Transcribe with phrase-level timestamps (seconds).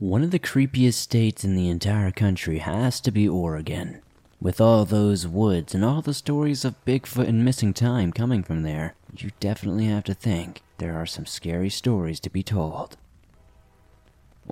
[0.00, 4.00] One of the creepiest states in the entire country has to be Oregon.
[4.40, 8.62] With all those woods and all the stories of Bigfoot and missing time coming from
[8.62, 12.96] there, you definitely have to think there are some scary stories to be told.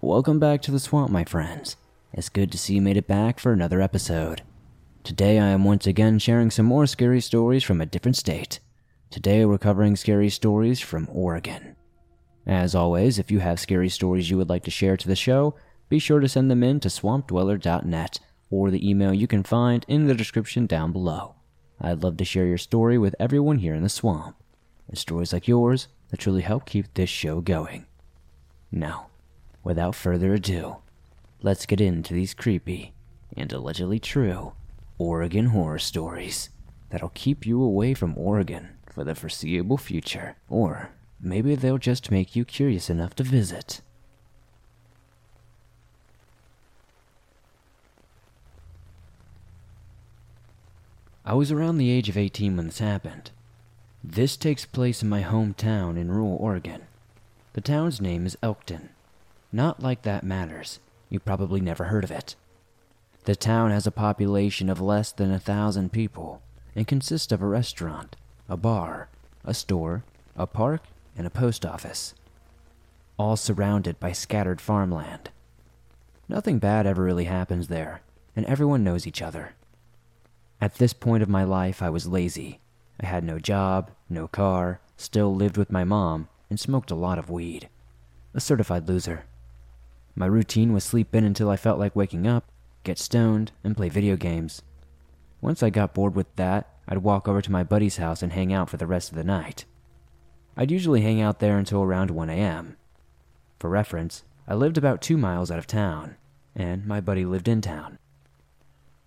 [0.03, 1.77] Welcome back to the swamp, my friends.
[2.13, 4.43] It's good to see you made it back for another episode.
[5.05, 8.59] Today I am once again sharing some more scary stories from a different state.
[9.11, 11.77] Today we're covering scary stories from Oregon.
[12.47, 15.57] As always, if you have scary stories you would like to share to the show,
[15.89, 18.21] be sure to send them in to swampdweller.net
[18.51, 21.35] or the email you can find in the description down below.
[21.81, 24.37] I'd love to share your story with everyone here in the swamp.
[24.89, 27.87] It's stories like yours that truly help keep this show going.
[28.71, 29.09] Now,
[29.65, 30.77] without further ado,
[31.43, 32.95] let's get into these creepy
[33.37, 34.53] and allegedly true
[34.99, 36.51] Oregon horror stories
[36.91, 42.37] that'll keep you away from Oregon for the foreseeable future, or maybe they'll just make
[42.37, 43.81] you curious enough to visit.
[51.25, 53.31] I was around the age of 18 when this happened.
[54.05, 56.83] This takes place in my hometown in rural Oregon.
[57.55, 58.91] The town's name is Elkton.
[59.51, 60.79] Not like that matters.
[61.11, 62.37] You probably never heard of it.
[63.25, 66.43] The town has a population of less than a thousand people
[66.77, 68.15] and consists of a restaurant,
[68.49, 69.09] a bar,
[69.45, 70.05] a store,
[70.37, 70.83] a park,
[71.17, 72.15] and a post office.
[73.19, 75.31] All surrounded by scattered farmland.
[76.29, 78.03] Nothing bad ever really happens there,
[78.35, 79.55] and everyone knows each other.
[80.61, 82.61] At this point of my life, I was lazy.
[83.01, 87.19] I had no job, no car, still lived with my mom, and smoked a lot
[87.19, 87.69] of weed.
[88.35, 89.25] A certified loser.
[90.15, 92.51] My routine was sleep in until I felt like waking up,
[92.85, 94.63] get stoned, and play video games.
[95.41, 98.53] Once I got bored with that, I'd walk over to my buddy's house and hang
[98.53, 99.65] out for the rest of the night.
[100.57, 102.77] I'd usually hang out there until around 1 a.m.
[103.59, 106.17] For reference, I lived about two miles out of town,
[106.55, 107.99] and my buddy lived in town.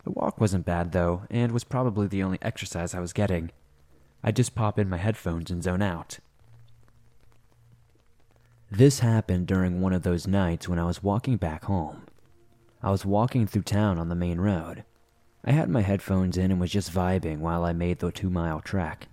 [0.04, 3.52] The walk wasn't bad though, and was probably the only exercise I was getting.
[4.24, 6.20] I'd just pop in my headphones and zone out.
[8.70, 12.04] This happened during one of those nights when I was walking back home.
[12.84, 14.84] I was walking through town on the main road.
[15.44, 18.60] I had my headphones in and was just vibing while I made the two mile
[18.60, 19.08] trek.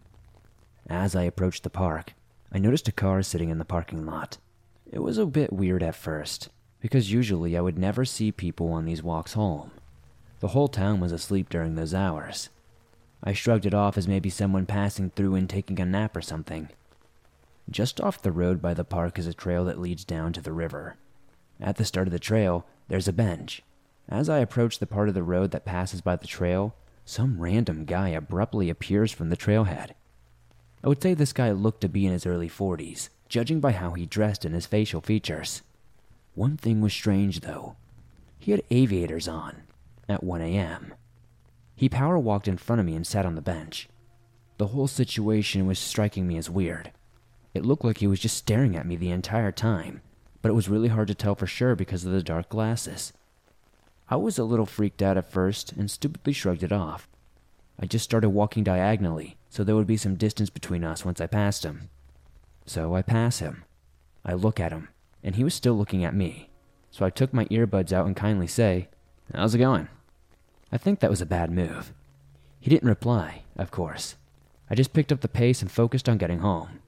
[0.88, 2.12] As I approached the park,
[2.52, 4.38] I noticed a car sitting in the parking lot.
[4.90, 6.48] It was a bit weird at first,
[6.80, 9.72] because usually I would never see people on these walks home.
[10.40, 12.50] The whole town was asleep during those hours.
[13.24, 16.68] I shrugged it off as maybe someone passing through and taking a nap or something.
[17.68, 20.52] Just off the road by the park is a trail that leads down to the
[20.52, 20.96] river.
[21.60, 23.62] At the start of the trail, there's a bench.
[24.08, 27.84] As I approach the part of the road that passes by the trail, some random
[27.84, 29.92] guy abruptly appears from the trailhead.
[30.86, 33.94] I would say this guy looked to be in his early 40s, judging by how
[33.94, 35.62] he dressed and his facial features.
[36.36, 37.74] One thing was strange, though.
[38.38, 39.64] He had aviators on
[40.08, 40.94] at 1 a.m.
[41.74, 43.88] He power walked in front of me and sat on the bench.
[44.58, 46.92] The whole situation was striking me as weird.
[47.52, 50.02] It looked like he was just staring at me the entire time,
[50.40, 53.12] but it was really hard to tell for sure because of the dark glasses.
[54.08, 57.08] I was a little freaked out at first and stupidly shrugged it off.
[57.76, 61.26] I just started walking diagonally, so there would be some distance between us once I
[61.26, 61.88] passed him.
[62.66, 63.64] So I pass him.
[64.22, 64.90] I look at him,
[65.22, 66.50] and he was still looking at me.
[66.90, 68.88] So I took my earbuds out and kindly say,
[69.34, 69.88] How's it going?
[70.70, 71.94] I think that was a bad move.
[72.60, 74.16] He didn't reply, of course.
[74.68, 76.80] I just picked up the pace and focused on getting home.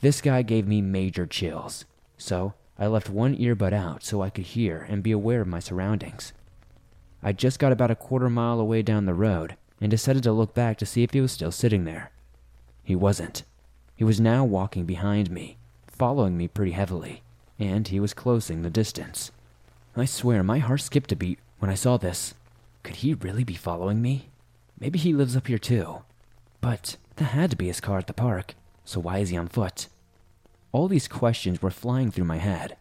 [0.00, 1.84] This guy gave me major chills,
[2.18, 5.60] so I left one earbud out so I could hear and be aware of my
[5.60, 6.32] surroundings.
[7.22, 10.54] I just got about a quarter mile away down the road and decided to look
[10.54, 12.10] back to see if he was still sitting there.
[12.82, 13.42] He wasn't.
[13.96, 17.22] He was now walking behind me, following me pretty heavily,
[17.58, 19.30] and he was closing the distance.
[19.96, 22.34] I swear my heart skipped a beat when I saw this.
[22.82, 24.28] Could he really be following me?
[24.78, 26.02] Maybe he lives up here too.
[26.60, 28.54] But that had to be his car at the park,
[28.84, 29.86] so why is he on foot?
[30.72, 32.76] All these questions were flying through my head.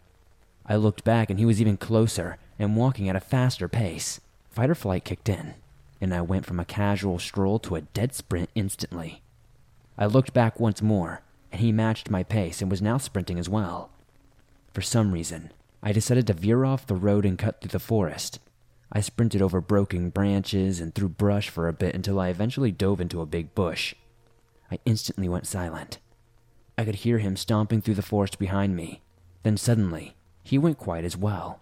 [0.66, 4.20] I looked back and he was even closer and walking at a faster pace.
[4.50, 5.54] Fight or flight kicked in,
[6.04, 9.22] and I went from a casual stroll to a dead sprint instantly.
[9.98, 11.22] I looked back once more,
[11.52, 13.90] and he matched my pace and was now sprinting as well.
[14.74, 15.52] For some reason,
[15.82, 18.40] I decided to veer off the road and cut through the forest,
[18.96, 23.02] I sprinted over broken branches and through brush for a bit until I eventually dove
[23.02, 23.96] into a big bush.
[24.70, 25.98] I instantly went silent.
[26.78, 29.02] I could hear him stomping through the forest behind me.
[29.42, 31.62] Then suddenly, he went quiet as well.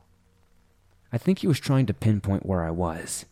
[1.13, 3.25] I think he was trying to pinpoint where I was.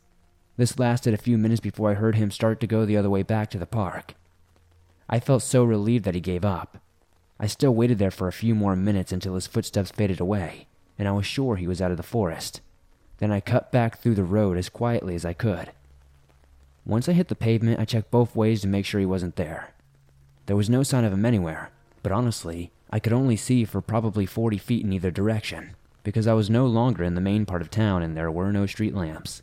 [0.59, 3.23] This lasted a few minutes before I heard him start to go the other way
[3.23, 4.15] back to the park.
[5.09, 6.79] I felt so relieved that he gave up.
[7.39, 10.67] I still waited there for a few more minutes until his footsteps faded away,
[10.97, 12.59] and I was sure he was out of the forest.
[13.19, 15.71] Then I cut back through the road as quietly as I could.
[16.85, 19.73] Once I hit the pavement, I checked both ways to make sure he wasn't there.
[20.47, 21.71] There was no sign of him anywhere,
[22.03, 26.33] but honestly, I could only see for probably 40 feet in either direction, because I
[26.33, 29.41] was no longer in the main part of town and there were no street lamps.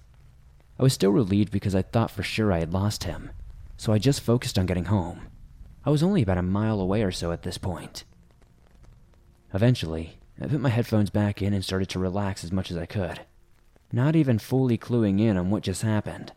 [0.78, 3.30] I was still relieved because I thought for sure I had lost him,
[3.76, 5.28] so I just focused on getting home.
[5.84, 8.04] I was only about a mile away or so at this point.
[9.54, 12.86] Eventually, I put my headphones back in and started to relax as much as I
[12.86, 13.20] could,
[13.92, 16.32] not even fully cluing in on what just happened.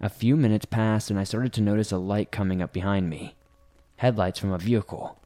[0.00, 3.36] A few minutes passed and I started to notice a light coming up behind me
[4.02, 5.16] headlights from a vehicle.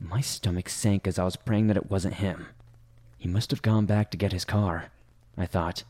[0.00, 2.48] My stomach sank as I was praying that it wasn't him.
[3.16, 4.86] He must have gone back to get his car,
[5.38, 5.84] I thought.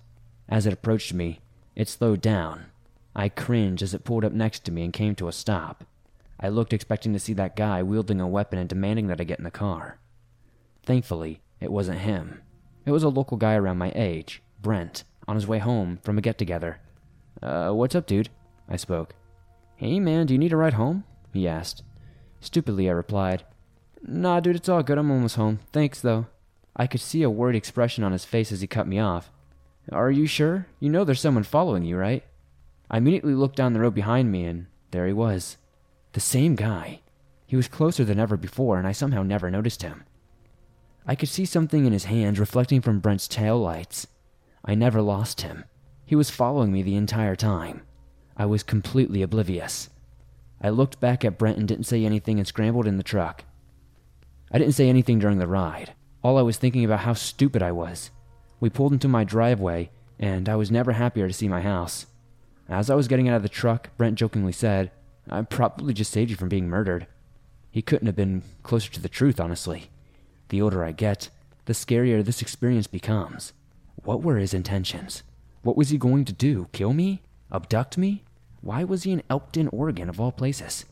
[0.47, 1.41] As it approached me,
[1.75, 2.67] it slowed down.
[3.15, 5.85] I cringed as it pulled up next to me and came to a stop.
[6.41, 9.39] I looked expecting to see that guy wielding a weapon and demanding that I get
[9.39, 9.99] in the car.
[10.83, 12.43] Thankfully, it wasn't him.
[12.85, 16.21] It was a local guy around my age, Brent, on his way home from a
[16.21, 16.81] get together.
[17.41, 18.29] Uh, what's up, dude?
[18.69, 19.15] I spoke.
[19.77, 21.05] Hey, man, do you need a ride home?
[21.33, 21.83] He asked.
[22.41, 23.45] Stupidly, I replied,
[24.03, 24.99] Nah, dude, it's all good.
[24.99, 25.61] I'm almost home.
[25.73, 26.27] Thanks, though.
[26.75, 29.31] I could see a worried expression on his face as he cut me off.
[29.91, 30.67] Are you sure?
[30.79, 32.25] You know there's someone following you, right?
[32.91, 35.57] I immediately looked down the road behind me, and there he was.
[36.13, 37.01] The same guy.
[37.47, 40.05] He was closer than ever before, and I somehow never noticed him.
[41.07, 44.07] I could see something in his hands reflecting from Brent's tail lights.
[44.65, 45.65] I never lost him.
[46.07, 47.83] He was following me the entire time.
[48.37, 49.91] I was completely oblivious.
[50.61, 53.45] I looked back at Brent and didn't say anything and scrambled in the truck.
[54.53, 55.95] I didn't say anything during the ride.
[56.23, 58.11] All I was thinking about how stupid I was.
[58.63, 62.07] We pulled into my driveway, and I was never happier to see my house.
[62.69, 64.93] As I was getting out of the truck, Brent jokingly said,
[65.29, 67.09] I probably just saved you from being murdered.
[67.73, 69.91] He couldn't have been closer to the truth, honestly.
[70.51, 71.29] The older I get,
[71.65, 73.53] the scarier this experience becomes.
[74.05, 75.25] What were his intentions?
[75.63, 76.69] What was he going to do?
[76.71, 77.21] Kill me?
[77.51, 78.23] Abduct me?
[78.61, 80.85] Why was he in Elkton, Oregon, of all places?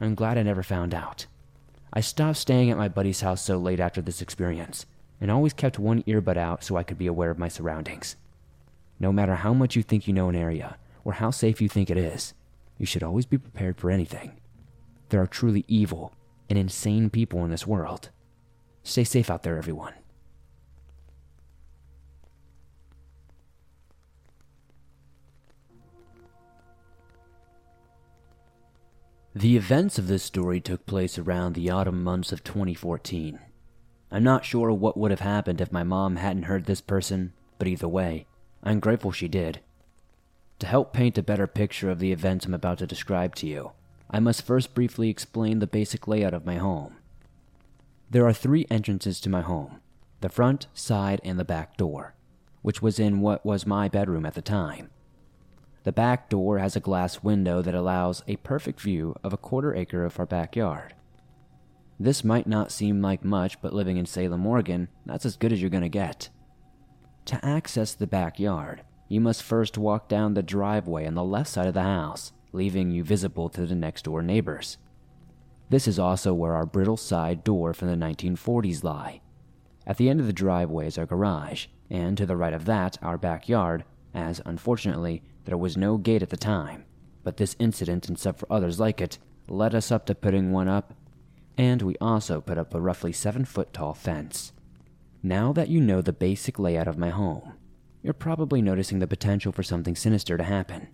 [0.00, 1.26] I'm glad I never found out.
[1.92, 4.86] I stopped staying at my buddy's house so late after this experience,
[5.22, 8.16] and always kept one earbud out so I could be aware of my surroundings.
[8.98, 11.90] No matter how much you think you know an area, or how safe you think
[11.90, 12.34] it is,
[12.76, 14.40] you should always be prepared for anything.
[15.10, 16.12] There are truly evil
[16.50, 18.10] and insane people in this world.
[18.82, 19.94] Stay safe out there, everyone.
[29.36, 33.38] The events of this story took place around the autumn months of 2014.
[34.12, 37.66] I'm not sure what would have happened if my mom hadn't heard this person, but
[37.66, 38.26] either way,
[38.62, 39.60] I'm grateful she did.
[40.58, 43.72] To help paint a better picture of the events I'm about to describe to you,
[44.10, 46.96] I must first briefly explain the basic layout of my home.
[48.10, 49.80] There are three entrances to my home
[50.20, 52.14] the front, side, and the back door,
[52.60, 54.90] which was in what was my bedroom at the time.
[55.84, 59.74] The back door has a glass window that allows a perfect view of a quarter
[59.74, 60.94] acre of our backyard.
[62.02, 65.60] This might not seem like much, but living in Salem, Oregon, that's as good as
[65.60, 66.30] you're going to get.
[67.26, 71.68] To access the backyard, you must first walk down the driveway on the left side
[71.68, 74.78] of the house, leaving you visible to the next door neighbors.
[75.70, 79.20] This is also where our brittle side door from the 1940s lie.
[79.86, 82.98] At the end of the driveway is our garage, and to the right of that,
[83.00, 86.84] our backyard, as unfortunately, there was no gate at the time,
[87.22, 90.94] but this incident and several others like it led us up to putting one up,
[91.56, 94.52] and we also put up a roughly 7 foot tall fence.
[95.22, 97.54] Now that you know the basic layout of my home,
[98.02, 100.88] you're probably noticing the potential for something sinister to happen.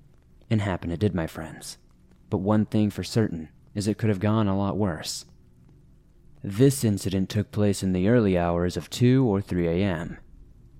[0.50, 1.78] And happen it did, my friends.
[2.30, 5.24] But one thing for certain is it could have gone a lot worse.
[6.42, 10.18] This incident took place in the early hours of 2 or 3 a.m.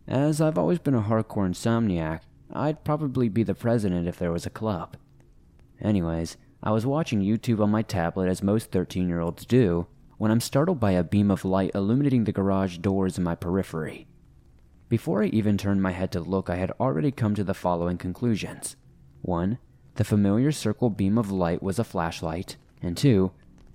[0.06, 2.20] As I've always been a hardcore insomniac,
[2.52, 4.96] I'd probably be the president if there was a club.
[5.80, 9.86] Anyways, I was watching YouTube on my tablet as most 13 year olds do
[10.16, 14.08] when I'm startled by a beam of light illuminating the garage doors in my periphery.
[14.88, 17.98] Before I even turned my head to look, I had already come to the following
[17.98, 18.74] conclusions.
[19.22, 19.58] 1.
[19.94, 23.30] The familiar circle beam of light was a flashlight, and 2.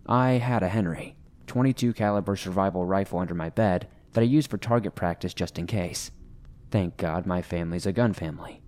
[0.07, 1.15] I had a Henry
[1.47, 5.67] 22 caliber survival rifle under my bed that I used for target practice just in
[5.67, 6.11] case.
[6.71, 8.61] Thank God my family's a gun family.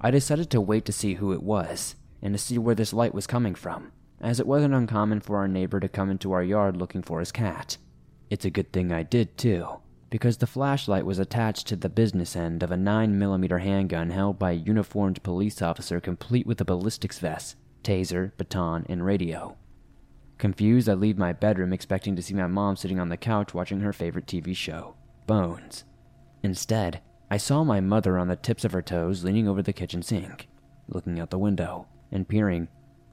[0.00, 3.12] I decided to wait to see who it was, and to see where this light
[3.12, 6.76] was coming from, as it wasn't uncommon for our neighbor to come into our yard
[6.76, 7.76] looking for his cat.
[8.30, 9.66] It's a good thing I did too,
[10.08, 14.52] because the flashlight was attached to the business end of a 9mm handgun held by
[14.52, 19.56] a uniformed police officer complete with a ballistics vest, taser, baton, and radio.
[20.38, 23.80] Confused, I leave my bedroom expecting to see my mom sitting on the couch watching
[23.80, 24.94] her favorite TV show.
[25.26, 25.84] bones.
[26.42, 27.00] Instead,
[27.30, 30.48] I saw my mother on the tips of her toes leaning over the kitchen sink,
[30.88, 32.68] looking out the window and peering,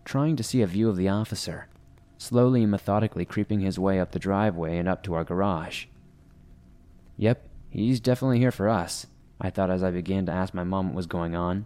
[0.05, 1.67] trying to see a view of the officer,
[2.17, 5.85] slowly and methodically creeping his way up the driveway and up to our garage.
[7.17, 9.07] Yep, he's definitely here for us,
[9.41, 11.65] I thought as I began to ask my mom what was going on.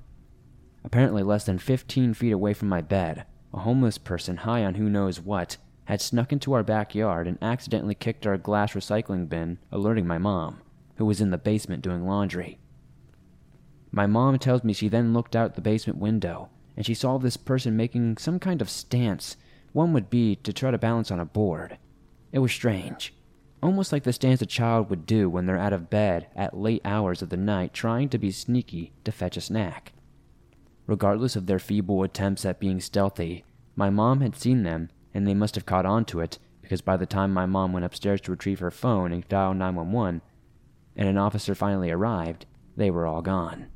[0.83, 4.89] Apparently, less than 15 feet away from my bed, a homeless person high on who
[4.89, 10.07] knows what had snuck into our backyard and accidentally kicked our glass recycling bin, alerting
[10.07, 10.61] my mom,
[10.95, 12.57] who was in the basement doing laundry.
[13.91, 17.37] My mom tells me she then looked out the basement window and she saw this
[17.37, 19.37] person making some kind of stance,
[19.71, 21.77] one would be to try to balance on a board.
[22.31, 23.13] It was strange,
[23.61, 26.81] almost like the stance a child would do when they're out of bed at late
[26.83, 29.93] hours of the night trying to be sneaky to fetch a snack.
[30.85, 35.33] Regardless of their feeble attempts at being stealthy, my mom had seen them and they
[35.33, 38.31] must have caught on to it because by the time my mom went upstairs to
[38.31, 40.21] retrieve her phone and dial 911,
[40.95, 43.67] and an officer finally arrived, they were all gone.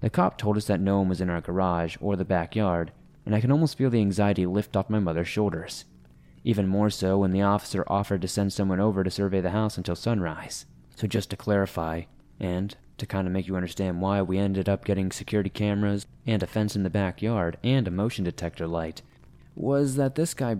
[0.00, 2.92] The cop told us that no one was in our garage or the backyard,
[3.26, 5.84] and I could almost feel the anxiety lift off my mother's shoulders.
[6.42, 9.76] Even more so when the officer offered to send someone over to survey the house
[9.76, 10.64] until sunrise.
[10.96, 12.02] So, just to clarify,
[12.38, 16.42] and to kind of make you understand why we ended up getting security cameras and
[16.42, 19.02] a fence in the backyard and a motion detector light,
[19.54, 20.56] was that this guy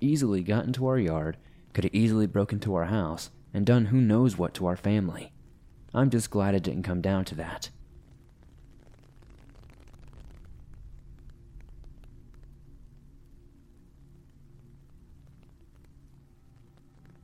[0.00, 1.36] easily got into our yard,
[1.72, 5.32] could have easily broken into our house, and done who knows what to our family.
[5.94, 7.70] I'm just glad it didn't come down to that.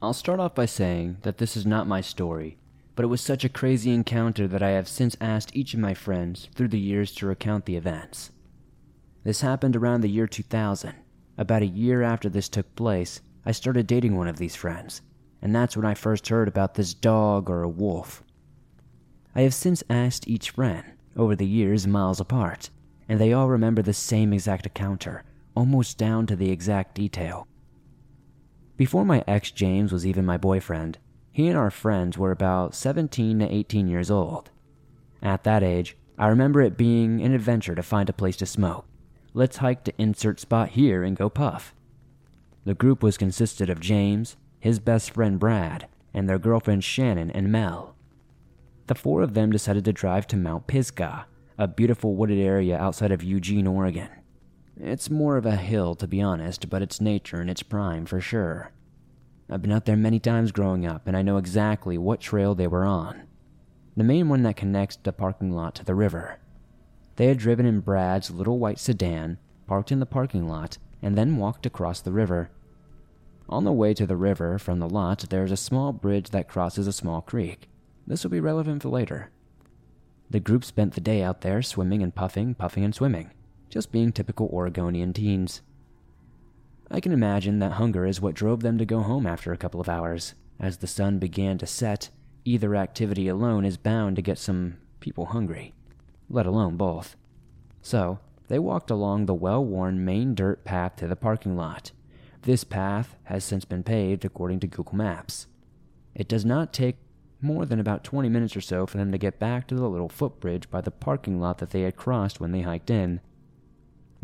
[0.03, 2.59] I'll start off by saying that this is not my story,
[2.95, 5.95] but it was such a crazy encounter that I have since asked each of my
[5.95, 8.31] friends through the years to recount the events.
[9.25, 10.95] This happened around the year 2000.
[11.39, 15.01] About a year after this took place, I started dating one of these friends,
[15.41, 18.23] and that's when I first heard about this dog or a wolf.
[19.35, 20.85] I have since asked each friend,
[21.17, 22.69] over the years miles apart,
[23.09, 25.25] and they all remember the same exact encounter,
[25.55, 27.49] almost down to the exact detail.
[28.77, 30.99] Before my ex James was even my boyfriend,
[31.33, 34.51] he and our friends were about 17 to 18 years old.
[35.23, 38.87] At that age, I remember it being an adventure to find a place to smoke.
[39.33, 41.75] Let's hike to insert spot here and go puff.
[42.65, 47.53] The group was consisted of James, his best friend Brad, and their girlfriends Shannon and
[47.53, 47.95] Mel.
[48.89, 51.27] The four of them decided to drive to Mount Pisgah,
[51.59, 54.09] a beautiful wooded area outside of Eugene, Oregon.
[54.79, 58.21] It's more of a hill, to be honest, but it's nature in its prime for
[58.21, 58.73] sure.
[59.49, 62.67] I've been out there many times growing up, and I know exactly what trail they
[62.67, 63.23] were on.
[63.97, 66.39] The main one that connects the parking lot to the river.
[67.17, 71.39] They had driven in Brad's little white sedan, parked in the parking lot, and then
[71.39, 72.51] walked across the river.
[73.49, 76.49] On the way to the river from the lot, there is a small bridge that
[76.49, 77.71] crosses a small creek.
[78.07, 79.31] This will be relevant for later.
[80.29, 83.31] The group spent the day out there swimming and puffing, puffing and swimming
[83.69, 85.63] just being typical Oregonian teens.
[86.91, 89.81] I can imagine that hunger is what drove them to go home after a couple
[89.81, 90.35] of hours.
[90.61, 92.11] As the sun began to set,
[92.45, 95.75] either activity alone is bound to get some people hungry,
[96.31, 97.17] let alone both.
[97.83, 101.91] So, they walked along the well worn main dirt path to the parking lot.
[102.43, 105.49] This path has since been paved according to Google Maps.
[106.15, 106.97] It does not take
[107.41, 110.09] more than about 20 minutes or so for them to get back to the little
[110.09, 113.21] footbridge by the parking lot that they had crossed when they hiked in.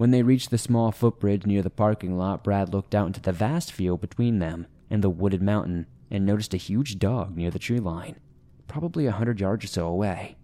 [0.03, 3.31] When they reached the small footbridge near the parking lot, Brad looked out into the
[3.31, 7.61] vast field between them and the wooded mountain and noticed a huge dog near the
[7.61, 8.19] tree line,
[8.67, 10.35] probably a hundred yards or so away.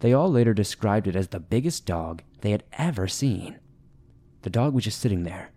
[0.00, 3.60] They all later described it as the biggest dog they had ever seen.
[4.40, 5.52] The dog was just sitting there,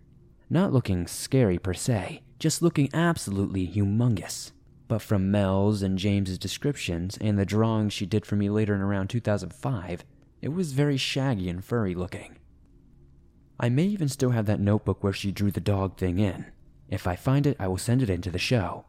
[0.48, 4.52] not looking scary per se, just looking absolutely humongous.
[4.86, 8.80] But from Mel's and James's descriptions and the drawings she did for me later in
[8.80, 10.04] around 2005,
[10.42, 12.36] it was very shaggy and furry looking.
[13.58, 16.46] I may even still have that notebook where she drew the dog thing in.
[16.88, 18.84] If I find it, I will send it into the show.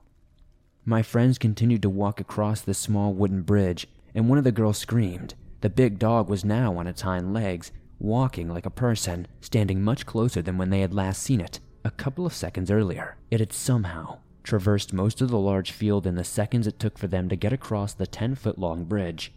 [0.83, 4.77] My friends continued to walk across the small wooden bridge, and one of the girls
[4.77, 5.35] screamed.
[5.61, 10.05] The big dog was now on its hind legs, walking like a person, standing much
[10.05, 13.17] closer than when they had last seen it, a couple of seconds earlier.
[13.31, 17.07] It had somehow traversed most of the large field in the seconds it took for
[17.07, 19.33] them to get across the 10 foot long bridge.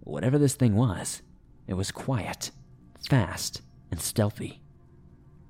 [0.00, 1.22] Whatever this thing was,
[1.66, 2.50] it was quiet,
[3.08, 4.60] fast, and stealthy.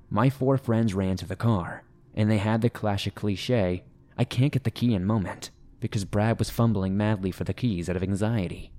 [0.09, 1.83] My four friends ran to the car,
[2.15, 3.83] and they had the classic cliche
[4.17, 7.87] I can't get the key in moment, because Brad was fumbling madly for the keys
[7.87, 8.71] out of anxiety.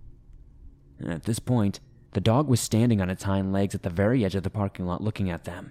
[1.06, 1.78] At this point,
[2.12, 4.86] the dog was standing on its hind legs at the very edge of the parking
[4.86, 5.70] lot looking at them.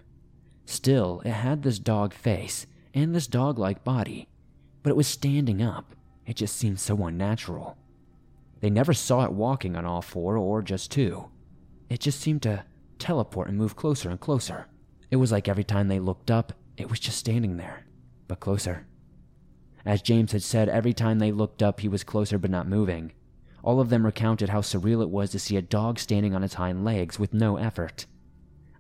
[0.66, 4.30] Still, it had this dog face and this dog like body,
[4.84, 5.94] but it was standing up,
[6.26, 7.78] It just seemed so unnatural.
[8.60, 11.30] They never saw it walking on all four or just two.
[11.90, 12.66] It just seemed to
[13.00, 14.68] teleport and move closer and closer.
[15.10, 17.86] It was like every time they looked up, it was just standing there,
[18.28, 18.86] but closer.
[19.86, 23.14] As James had said, every time they looked up, he was closer but not moving.
[23.64, 26.56] All of them recounted how surreal it was to see a dog standing on its
[26.56, 28.06] hind legs with no effort.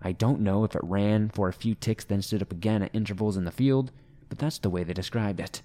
[0.01, 2.93] I don't know if it ran for a few ticks then stood up again at
[2.93, 3.91] intervals in the field,
[4.29, 5.61] but that's the way they described it.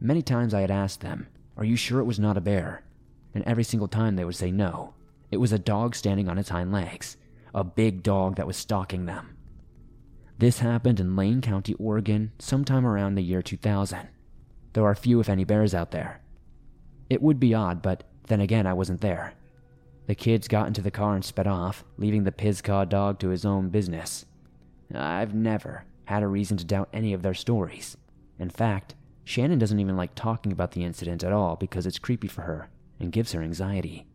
[0.00, 2.82] Many times I had asked them, Are you sure it was not a bear?
[3.34, 4.94] And every single time they would say no.
[5.30, 7.16] It was a dog standing on its hind legs,
[7.54, 9.36] a big dog that was stalking them.
[10.38, 14.08] This happened in Lane County, Oregon, sometime around the year 2000.
[14.72, 16.22] There are few, if any, bears out there.
[17.10, 19.34] It would be odd, but then again, I wasn't there.
[20.06, 23.44] The kids got into the car and sped off, leaving the Pisgah dog to his
[23.44, 24.24] own business.
[24.94, 27.96] I've never had a reason to doubt any of their stories.
[28.38, 32.26] In fact, Shannon doesn't even like talking about the incident at all because it's creepy
[32.26, 34.06] for her and gives her anxiety.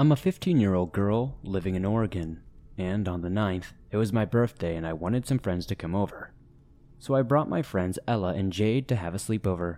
[0.00, 2.40] I'm a 15 year old girl living in Oregon,
[2.78, 5.94] and on the 9th, it was my birthday and I wanted some friends to come
[5.94, 6.32] over.
[6.98, 9.76] So I brought my friends Ella and Jade to have a sleepover.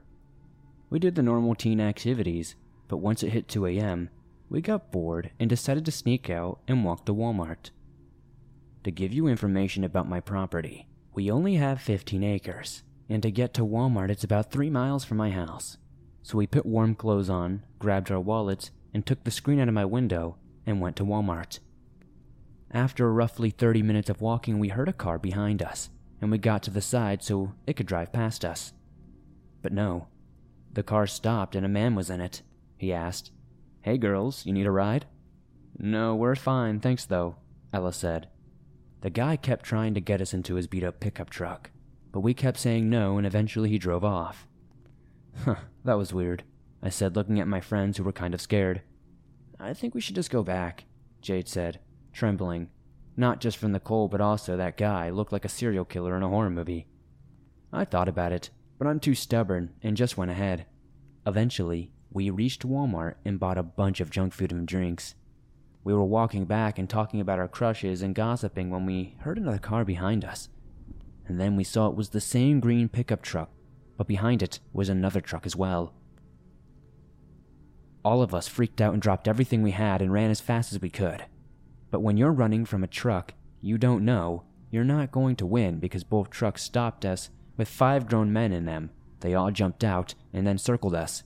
[0.90, 2.54] We did the normal teen activities,
[2.86, 4.10] but once it hit 2 a.m.,
[4.48, 7.70] we got bored and decided to sneak out and walk to Walmart.
[8.84, 13.52] To give you information about my property, we only have 15 acres, and to get
[13.54, 15.78] to Walmart, it's about 3 miles from my house.
[16.22, 19.74] So we put warm clothes on, grabbed our wallets, and took the screen out of
[19.74, 21.58] my window and went to Walmart.
[22.70, 26.62] After roughly 30 minutes of walking, we heard a car behind us, and we got
[26.64, 28.72] to the side so it could drive past us.
[29.60, 30.08] But no,
[30.72, 32.42] the car stopped and a man was in it.
[32.78, 33.30] He asked,
[33.82, 35.06] Hey girls, you need a ride?
[35.78, 37.36] No, we're fine, thanks though,
[37.72, 38.28] Ella said.
[39.02, 41.70] The guy kept trying to get us into his beat up pickup truck,
[42.10, 44.46] but we kept saying no and eventually he drove off.
[45.44, 46.44] Huh, that was weird.
[46.82, 48.82] I said, looking at my friends who were kind of scared.
[49.60, 50.84] I think we should just go back,
[51.20, 51.78] Jade said,
[52.12, 52.70] trembling.
[53.16, 56.22] Not just from the cold, but also that guy looked like a serial killer in
[56.22, 56.88] a horror movie.
[57.72, 60.66] I thought about it, but I'm too stubborn and just went ahead.
[61.26, 65.14] Eventually, we reached Walmart and bought a bunch of junk food and drinks.
[65.84, 69.58] We were walking back and talking about our crushes and gossiping when we heard another
[69.58, 70.48] car behind us.
[71.26, 73.50] And then we saw it was the same green pickup truck,
[73.96, 75.94] but behind it was another truck as well.
[78.04, 80.80] All of us freaked out and dropped everything we had and ran as fast as
[80.80, 81.24] we could.
[81.90, 83.34] But when you're running from a truck
[83.64, 88.08] you don't know, you're not going to win because both trucks stopped us with five
[88.08, 88.90] grown men in them.
[89.20, 91.22] They all jumped out and then circled us.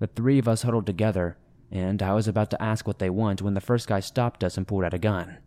[0.00, 1.38] The three of us huddled together,
[1.70, 4.56] and I was about to ask what they want when the first guy stopped us
[4.56, 5.38] and pulled out a gun.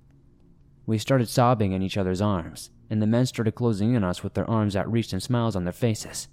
[0.85, 4.23] We started sobbing in each other's arms, and the men started closing in on us
[4.23, 6.29] with their arms outreached and smiles on their faces.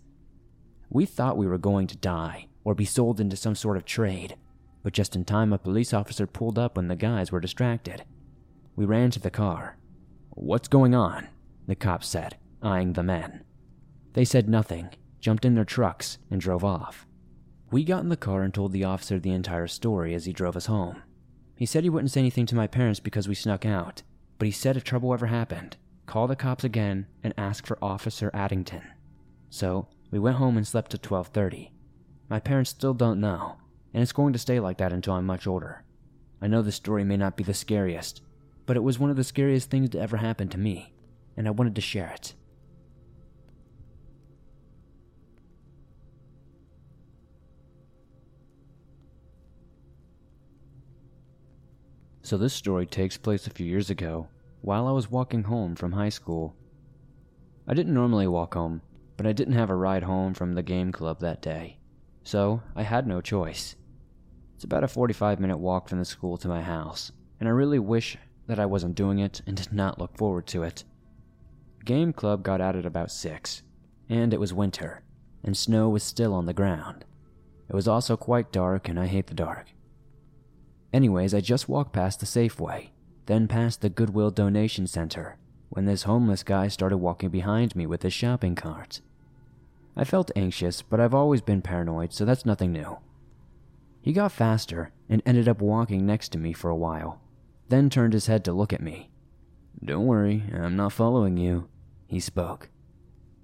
[0.89, 4.35] We thought we were going to die, or be sold into some sort of trade.
[4.83, 8.03] But just in time, a police officer pulled up when the guys were distracted.
[8.75, 9.77] We ran to the car.
[10.31, 11.29] What's going on?
[11.69, 13.45] The cops said, eyeing the men.
[14.15, 14.89] They said nothing,
[15.21, 17.07] jumped in their trucks, and drove off.
[17.71, 20.57] We got in the car and told the officer the entire story as he drove
[20.57, 21.05] us home.
[21.57, 24.03] He said he wouldn't say anything to my parents because we snuck out,
[24.39, 25.77] but he said if trouble ever happened,
[26.07, 28.83] call the cops again and ask for Officer Addington.
[29.51, 31.71] So, we went home and slept till 12:30.
[32.29, 33.57] My parents still don't know,
[33.95, 35.85] and it's going to stay like that until I'm much older.
[36.43, 38.21] I know this story may not be the scariest,
[38.67, 40.93] but it was one of the scariest things to ever happen to me,
[41.37, 42.35] and I wanted to share it.
[52.23, 54.27] So, this story takes place a few years ago,
[54.63, 56.57] while I was walking home from high school.
[57.69, 58.83] I didn't normally walk home,
[59.17, 61.76] but I didn't have a ride home from the game club that day
[62.27, 63.77] so I had no choice.
[64.57, 67.79] It's about a 45 minute walk from the school to my house, and I really
[67.79, 70.83] wish that I wasn't doing it and did not look forward to it.
[71.85, 73.63] Game club got out at about 6,
[74.09, 75.05] and it was winter,
[75.45, 77.05] and snow was still on the ground.
[77.69, 79.69] It was also quite dark, and I hate the dark.
[80.93, 82.89] Anyways, I just walked past the Safeway,
[83.27, 85.37] then past the Goodwill Donation Center,
[85.69, 89.01] when this homeless guy started walking behind me with his shopping cart.
[89.97, 92.99] I felt anxious, but I've always been paranoid, so that's nothing new.
[94.03, 97.21] He got faster and ended up walking next to me for a while,
[97.69, 99.11] then turned his head to look at me.
[99.83, 101.69] Don't worry, I'm not following you,
[102.07, 102.69] he spoke.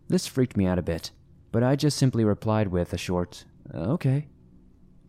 [0.08, 1.10] This freaked me out a bit,
[1.52, 4.28] but I just simply replied with a short, uh, okay.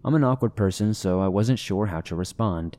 [0.05, 2.77] I'm an awkward person, so I wasn't sure how to respond.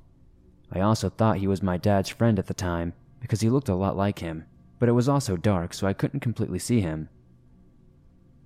[0.73, 3.75] I also thought he was my dad's friend at the time because he looked a
[3.75, 4.45] lot like him,
[4.79, 7.09] but it was also dark so I couldn't completely see him.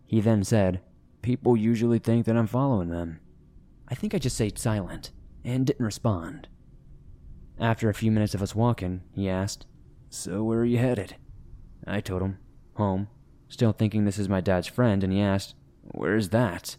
[0.08, 0.80] He then said,
[1.20, 3.20] People usually think that I'm following them.
[3.88, 5.12] I think I just stayed silent
[5.44, 6.48] and didn't respond.
[7.60, 9.66] After a few minutes of us walking, he asked,
[10.08, 11.16] So where are you headed?
[11.86, 12.38] I told him,
[12.74, 13.08] Home,
[13.48, 16.76] still thinking this is my dad's friend, and he asked, Where's that?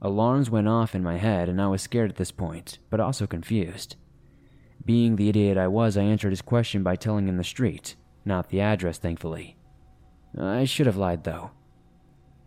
[0.00, 3.26] Alarms went off in my head, and I was scared at this point, but also
[3.26, 3.96] confused.
[4.84, 8.48] Being the idiot I was, I answered his question by telling him the street, not
[8.48, 9.56] the address, thankfully.
[10.38, 11.50] I should have lied, though.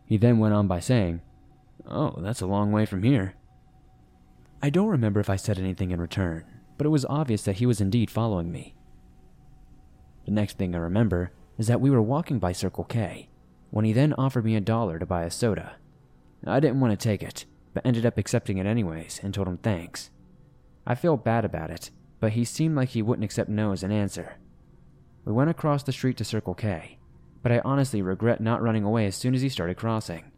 [0.07, 1.21] He then went on by saying,
[1.85, 3.35] Oh, that's a long way from here.
[4.61, 6.45] I don't remember if I said anything in return,
[6.77, 8.73] but it was obvious that he was indeed following me.
[10.25, 13.29] The next thing I remember is that we were walking by Circle K
[13.69, 15.75] when he then offered me a dollar to buy a soda.
[16.45, 19.57] I didn't want to take it, but ended up accepting it anyways and told him
[19.57, 20.09] thanks.
[20.85, 23.91] I felt bad about it, but he seemed like he wouldn't accept no as an
[23.91, 24.37] answer.
[25.25, 26.96] We went across the street to Circle K,
[27.47, 30.33] but I honestly regret not running away as soon as he started crossing.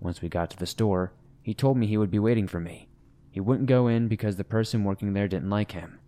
[0.00, 2.88] Once we got to the store, he told me he would be waiting for me.
[3.30, 5.98] He wouldn't go in because the person working there didn't like him.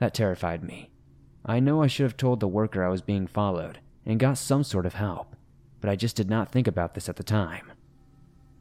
[0.00, 0.90] That terrified me.
[1.46, 4.64] I know I should have told the worker I was being followed and got some
[4.64, 5.36] sort of help,
[5.80, 7.70] but I just did not think about this at the time.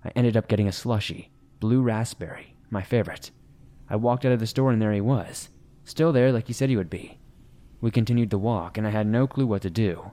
[0.05, 3.31] I ended up getting a slushy, blue raspberry, my favorite.
[3.89, 5.49] I walked out of the store and there he was,
[5.85, 7.17] still there like he said he would be.
[7.81, 10.11] We continued the walk and I had no clue what to do.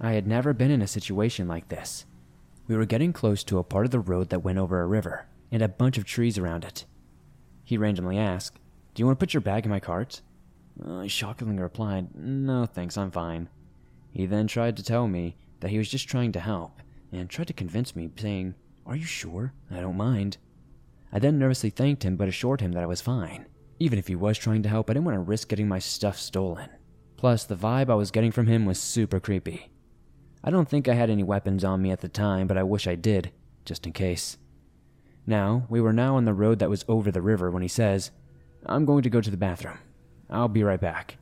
[0.00, 2.06] I had never been in a situation like this.
[2.66, 5.26] We were getting close to a part of the road that went over a river
[5.52, 6.86] and a bunch of trees around it.
[7.64, 8.58] He randomly asked,
[8.94, 10.22] Do you want to put your bag in my cart?
[10.88, 13.50] I shockingly replied, No thanks, I'm fine.
[14.10, 16.80] He then tried to tell me that he was just trying to help
[17.12, 18.54] and tried to convince me, saying,
[18.86, 19.52] Are you sure?
[19.70, 20.38] I don't mind.
[21.12, 23.46] I then nervously thanked him but assured him that I was fine.
[23.78, 26.18] Even if he was trying to help, I didn't want to risk getting my stuff
[26.18, 26.70] stolen.
[27.16, 29.70] Plus, the vibe I was getting from him was super creepy.
[30.42, 32.86] I don't think I had any weapons on me at the time, but I wish
[32.86, 33.30] I did,
[33.64, 34.38] just in case.
[35.26, 38.10] Now, we were now on the road that was over the river when he says,
[38.64, 39.78] I'm going to go to the bathroom.
[40.30, 41.18] I'll be right back.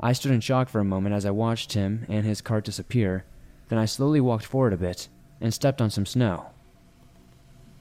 [0.00, 3.24] I stood in shock for a moment as I watched him and his cart disappear,
[3.68, 5.08] then I slowly walked forward a bit
[5.40, 6.50] and stepped on some snow.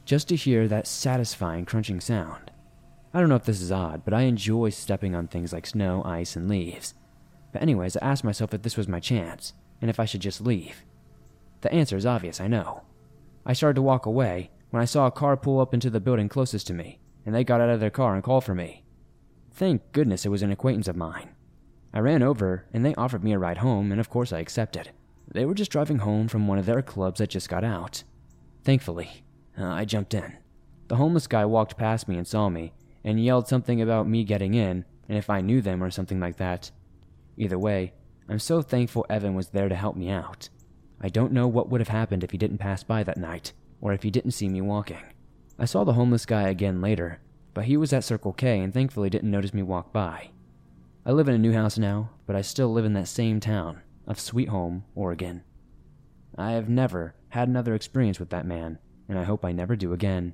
[0.03, 2.51] Just to hear that satisfying crunching sound.
[3.13, 6.03] I don't know if this is odd, but I enjoy stepping on things like snow,
[6.03, 6.93] ice, and leaves.
[7.53, 10.41] But, anyways, I asked myself if this was my chance, and if I should just
[10.41, 10.83] leave.
[11.61, 12.83] The answer is obvious, I know.
[13.45, 16.29] I started to walk away when I saw a car pull up into the building
[16.29, 18.83] closest to me, and they got out of their car and called for me.
[19.51, 21.29] Thank goodness it was an acquaintance of mine.
[21.93, 24.91] I ran over, and they offered me a ride home, and of course I accepted.
[25.33, 28.03] They were just driving home from one of their clubs that just got out.
[28.63, 29.23] Thankfully,
[29.57, 30.37] uh, I jumped in.
[30.89, 34.53] The homeless guy walked past me and saw me, and yelled something about me getting
[34.53, 36.71] in, and if I knew them or something like that.
[37.37, 37.93] Either way,
[38.29, 40.49] I'm so thankful Evan was there to help me out.
[40.99, 43.93] I don't know what would have happened if he didn't pass by that night, or
[43.93, 44.97] if he didn't see me walking.
[45.59, 47.19] I saw the homeless guy again later,
[47.53, 50.29] but he was at Circle K and thankfully didn't notice me walk by.
[51.05, 53.81] I live in a new house now, but I still live in that same town
[54.05, 55.43] of Sweet Home, Oregon.
[56.37, 59.93] I have never had another experience with that man, and I hope I never do
[59.93, 60.33] again.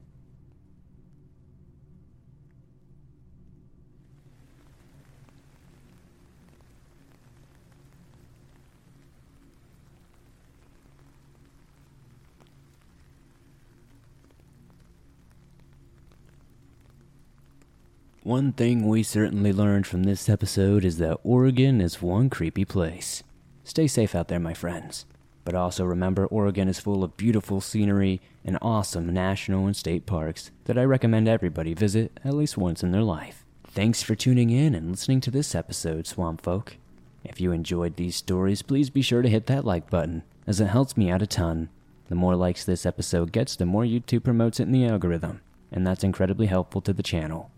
[18.23, 23.21] One thing we certainly learned from this episode is that Oregon is one creepy place.
[23.65, 25.05] Stay safe out there, my friends.
[25.43, 30.51] But also remember, Oregon is full of beautiful scenery and awesome national and state parks
[30.63, 33.43] that I recommend everybody visit at least once in their life.
[33.67, 36.77] Thanks for tuning in and listening to this episode, Swamp Folk.
[37.25, 40.67] If you enjoyed these stories, please be sure to hit that like button, as it
[40.67, 41.67] helps me out a ton.
[42.07, 45.41] The more likes this episode gets, the more YouTube promotes it in the algorithm,
[45.73, 47.51] and that's incredibly helpful to the channel.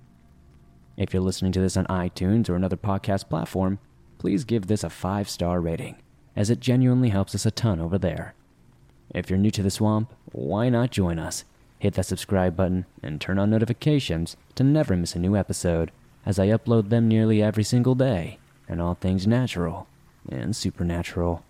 [0.98, 3.80] If you're listening to this on iTunes or another podcast platform,
[4.18, 5.98] please give this a 5 star rating,
[6.36, 8.34] as it genuinely helps us a ton over there.
[9.14, 11.44] If you're new to the swamp, why not join us?
[11.80, 15.92] Hit that subscribe button and turn on notifications to never miss a new episode,
[16.26, 19.88] as I upload them nearly every single day, and all things natural
[20.30, 21.44] and supernatural.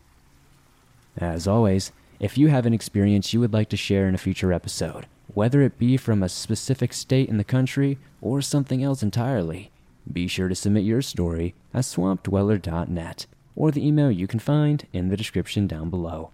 [1.18, 4.52] As always, if you have an experience you would like to share in a future
[4.52, 9.70] episode, whether it be from a specific state in the country or something else entirely.
[10.12, 15.10] Be sure to submit your story at swampdweller.net or the email you can find in
[15.10, 16.32] the description down below.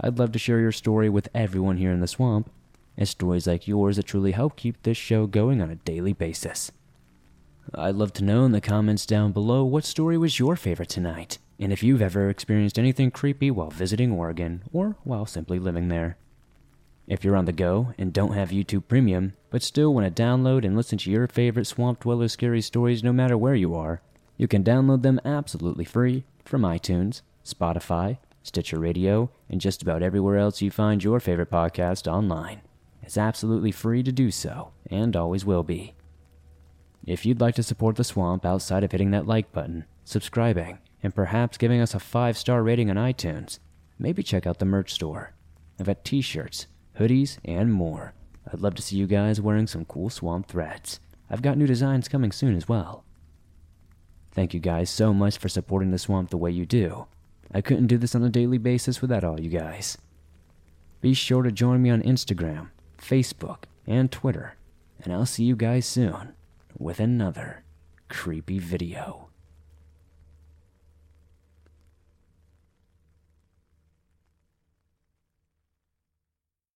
[0.00, 2.50] I'd love to share your story with everyone here in the swamp,
[2.96, 6.70] and stories like yours that truly help keep this show going on a daily basis.
[7.74, 11.38] I'd love to know in the comments down below what story was your favorite tonight,
[11.58, 16.16] and if you've ever experienced anything creepy while visiting Oregon or while simply living there.
[17.06, 20.64] If you're on the go and don't have YouTube Premium, but still want to download
[20.64, 24.00] and listen to your favorite Swamp Dweller scary stories no matter where you are,
[24.38, 30.38] you can download them absolutely free from iTunes, Spotify, Stitcher Radio, and just about everywhere
[30.38, 32.62] else you find your favorite podcast online.
[33.02, 35.94] It's absolutely free to do so, and always will be.
[37.06, 41.14] If you'd like to support the swamp outside of hitting that like button, subscribing, and
[41.14, 43.58] perhaps giving us a five star rating on iTunes,
[43.98, 45.34] maybe check out the merch store.
[45.78, 46.66] I've got t shirts,
[46.98, 48.14] hoodies, and more.
[48.52, 51.00] I'd love to see you guys wearing some cool swamp threads.
[51.30, 53.04] I've got new designs coming soon as well.
[54.32, 57.06] Thank you guys so much for supporting the swamp the way you do.
[57.52, 59.96] I couldn't do this on a daily basis without all you guys.
[61.00, 64.56] Be sure to join me on Instagram, Facebook, and Twitter,
[65.02, 66.34] and I'll see you guys soon
[66.78, 67.62] with another
[68.08, 69.28] creepy video.